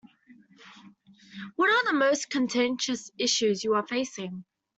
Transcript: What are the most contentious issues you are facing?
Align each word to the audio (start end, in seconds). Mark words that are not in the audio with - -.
What 1.57 1.69
are 1.69 1.83
the 1.91 1.99
most 1.99 2.31
contentious 2.31 3.11
issues 3.19 3.63
you 3.63 3.75
are 3.75 3.85
facing? 3.85 4.45